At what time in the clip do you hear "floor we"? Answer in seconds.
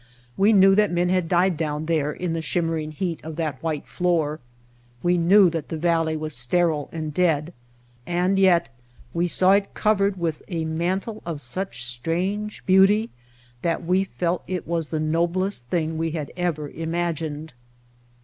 3.87-5.15